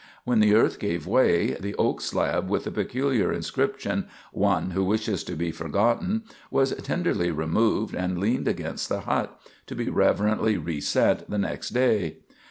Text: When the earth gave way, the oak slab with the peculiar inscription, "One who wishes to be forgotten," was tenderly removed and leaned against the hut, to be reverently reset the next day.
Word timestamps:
When 0.25 0.39
the 0.39 0.55
earth 0.55 0.79
gave 0.79 1.05
way, 1.05 1.51
the 1.59 1.75
oak 1.75 2.01
slab 2.01 2.49
with 2.49 2.63
the 2.63 2.71
peculiar 2.71 3.31
inscription, 3.31 4.07
"One 4.33 4.71
who 4.71 4.83
wishes 4.83 5.23
to 5.25 5.35
be 5.35 5.51
forgotten," 5.51 6.23
was 6.49 6.73
tenderly 6.77 7.29
removed 7.29 7.93
and 7.93 8.17
leaned 8.17 8.47
against 8.47 8.89
the 8.89 9.01
hut, 9.01 9.39
to 9.67 9.75
be 9.75 9.91
reverently 9.91 10.57
reset 10.57 11.29
the 11.29 11.37
next 11.37 11.69
day. 11.69 12.17